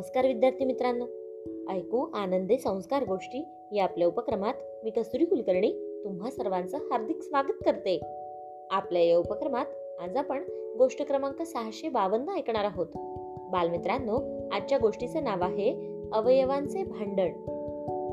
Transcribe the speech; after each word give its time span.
नमस्कार 0.00 0.26
विद्यार्थी 0.26 0.64
मित्रांनो. 0.64 1.04
ऐकू 1.72 2.10
आनंदे 2.14 2.58
संस्कार 2.58 3.04
गोष्टी 3.04 3.48
या 3.72 3.84
आपल्या 3.84 4.08
उपक्रमात 4.08 4.54
मी 4.84 4.90
कस्तुरी 4.90 5.24
कुलकर्णी 5.24 6.00
तुम्हा 6.04 6.30
सर्वांचं 6.30 6.78
हार्दिक 6.78 7.22
स्वागत 7.22 7.64
करते. 7.64 8.00
आपल्या 8.70 9.02
या 9.02 9.18
उपक्रमात 9.18 9.66
आज 10.00 10.16
आपण 10.16 10.42
गोष्ट 10.78 11.06
क्रमांक 11.06 11.42
सहाशे 11.42 11.88
बावन्न 11.88 12.28
ऐकणार 12.28 12.64
आहोत. 12.64 12.86
बालमित्रांनो 13.52 14.48
आजच्या 14.52 14.78
गोष्टीचं 14.78 15.24
नाव 15.24 15.42
आहे 15.42 15.98
अवयवांचे 16.12 16.84
भांडण. 16.84 17.32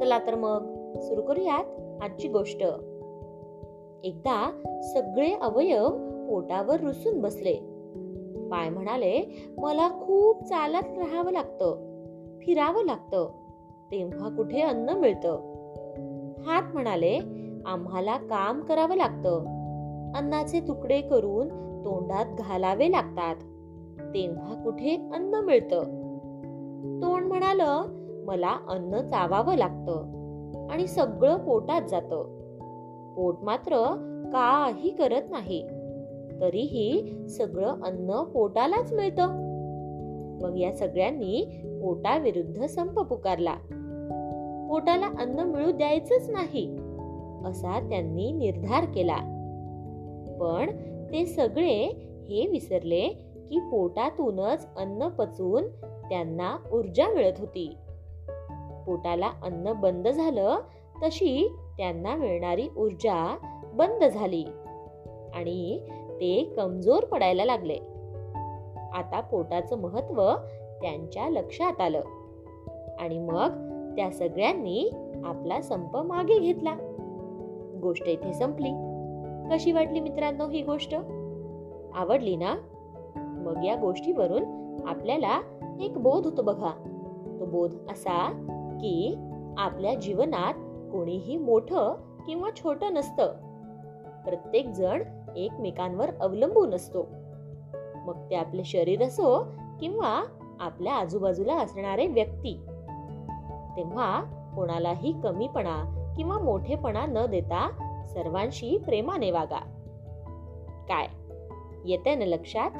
चला 0.00 0.18
तर 0.18 0.34
मग 0.34 0.60
सुरू 1.00 1.22
करूयात 1.22 1.64
आजची 2.02 2.28
गोष्ट. 2.28 2.62
एकदा 4.04 4.62
सगळे 4.94 5.34
अवयव 5.34 5.88
पोटावर 6.28 6.80
रुसून 6.80 7.20
बसले. 7.20 7.73
पाय 8.54 8.70
म्हणाले 8.70 9.46
मला 9.58 9.88
खूप 9.88 10.44
चालत 10.44 10.98
राहावं 10.98 11.32
लागतं 11.32 11.94
फिरावं 12.40 12.84
लागतं 12.84 13.28
तेव्हा 13.90 14.28
कुठे 14.28 14.60
अन्न 14.60 14.90
मिळतं. 14.90 15.54
हात 16.46 16.62
म्हणाले 16.74 17.20
आम्हाला 17.66 18.16
काम 18.16 18.60
करावं 18.60 18.96
लागतं. 18.96 19.38
अन्नाचे 20.16 20.60
तुकडे 20.60 21.00
करून 21.00 21.48
तोंडात 21.84 22.26
घालावे 22.38 22.90
लागतात. 22.90 23.36
तेव्हा 24.14 24.62
कुठे 24.64 25.10
अन्न 25.14 25.34
मिळतं? 25.34 25.82
तोंड 27.02 27.26
म्हणाल 27.26 27.60
मला 28.26 28.56
अन्न 28.68 29.00
चावावं 29.00 29.56
लागतं 29.56 30.68
आणि 30.70 30.86
सगळं 30.86 31.36
पोटात 31.38 31.82
जातं. 31.82 32.22
पोट 33.14 33.34
मात्र 33.42 33.76
काही 34.32 34.90
करत 34.90 35.22
नाही. 35.30 35.68
तरीही 36.40 37.14
सगळं 37.28 37.82
अन्न 37.82 38.22
पोटालाच 38.22 38.92
मिळतं. 38.92 39.54
मग 40.42 40.56
या 40.58 40.72
सगळ्यांनी 40.72 41.62
पोटाविरुद्ध 41.82 42.66
संप 42.66 43.00
पुकारला. 43.00 43.54
पोटाला 44.70 45.06
अन्न 45.06 45.40
मिळू 45.40 45.70
द्यायचंच 45.70 46.30
नाही 46.30 46.76
असा 47.44 47.88
त्यांनी 47.88 48.32
निर्धार 48.32 48.84
केला. 48.84 49.16
पण 50.40 50.70
ते 51.12 51.26
सगळे 51.26 51.86
हे 52.28 52.46
विसरले 52.46 53.08
की 53.48 53.58
पोटातूनच 53.58 54.66
अन्न 54.76 55.08
पचून 55.08 55.64
त्यांना 56.08 56.56
ऊर्जा 56.72 57.08
मिळत 57.08 57.32
होती. 57.38 57.76
पोटाला 58.86 59.30
अन्न 59.42 59.72
बंद 59.72 60.08
झालं 60.08 60.56
तशी 61.02 61.56
त्यांना 61.76 62.14
मिळणारी 62.14 62.68
ऊर्जा 62.76 63.36
बंद 63.74 64.04
झाली. 64.04 64.44
आणि 65.34 65.80
ते 66.24 66.54
कमजोर 66.56 67.04
पडायला 67.04 67.44
लागले. 67.44 67.76
आता 68.94 69.20
पोटाचं 69.20 69.78
महत्त्व 69.78 70.34
त्यांच्या 70.82 71.28
लक्षात 71.28 71.80
आलं. 71.80 72.00
आणि 73.00 73.18
मग 73.18 73.50
त्या 73.96 74.10
सगळ्यांनी 74.10 74.90
आपला 75.24 75.60
संप 75.60 75.96
मागे 75.96 76.38
घेतला. 76.38 76.74
गोष्ट 77.82 78.08
इथे 78.08 78.32
संपली. 78.32 78.68
कशी 79.50 79.72
वाटली 79.72 80.00
मित्रांनो 80.00 80.48
ही 80.48 80.62
गोष्ट? 80.62 80.94
आवडली 81.94 82.36
ना? 82.36 82.54
मग 83.16 83.64
या 83.64 83.74
गोष्टीवरून 83.74 84.76
आपल्याला 84.86 85.40
एक 85.80 85.98
बोध 85.98 86.24
होतो 86.24 86.42
बघा. 86.42 86.70
तो 87.40 87.44
बोध 87.44 87.74
असा 87.90 88.32
की 88.80 89.16
आपल्या 89.58 89.94
जीवनात 89.94 90.54
कोणीही 90.92 91.36
मोठं 91.36 91.94
किंवा 92.26 92.48
छोटं 92.56 92.94
नसतं. 92.94 93.53
प्रत्येक 94.24 94.68
जण 94.68 95.02
एकमेकांवर 95.36 96.10
अवलंबून 96.20 96.74
असतो. 96.74 97.06
मग 98.06 98.30
ते 98.30 98.34
आपले 98.34 98.64
शरीर 98.64 99.02
असो 99.02 99.46
किंवा 99.80 100.24
आपल्या 100.60 100.94
आजूबाजूला 100.94 101.54
असणारे 101.54 102.06
व्यक्ती. 102.06 102.54
तेव्हा 103.76 104.22
कोणालाही 104.56 105.14
कमीपणा 105.22 106.12
किंवा 106.16 106.38
मोठेपणा 106.38 107.06
न 107.06 107.26
देता 107.26 107.70
सर्वांशी 108.08 108.78
प्रेमाने 108.78 109.30
वागा. 109.30 109.58
काय? 110.88 111.06
येते 111.84 112.14
ना 112.14 112.24
लक्षात? 112.24 112.70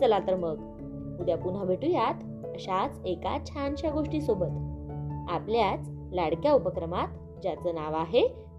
चला 0.00 0.18
तर 0.18 0.34
मग. 0.34 0.74
उद्या 1.20 1.36
पुन्हा 1.36 1.64
भेटूयात 1.64 2.14
अशाच 2.54 3.00
एका 3.04 3.38
छानशा 3.46 3.90
गोष्टी 3.90 4.20
सोबत 4.20 4.46
आपल्याच 5.30 5.90
लाडक्या 6.12 6.52
उपक्रमात 6.52 7.08
ज्याचं 7.42 7.74
नाव 7.74 7.94
आहे 7.94 8.43